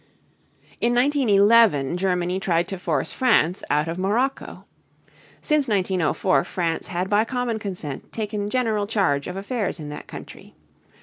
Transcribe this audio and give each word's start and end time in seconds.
In 0.79 0.95
1911 0.95 1.95
Germany 1.95 2.39
tried 2.39 2.67
to 2.69 2.79
force 2.79 3.11
France 3.13 3.63
out 3.69 3.87
of 3.87 3.99
Morocco. 3.99 4.65
Since 5.43 5.67
1904 5.67 6.43
France 6.43 6.87
had 6.87 7.07
by 7.07 7.23
common 7.23 7.59
consent 7.59 8.11
taken 8.11 8.49
general 8.49 8.87
charge 8.87 9.27
of 9.27 9.35
affairs 9.35 9.79
in 9.79 9.89
that 9.89 10.07
country. 10.07 10.55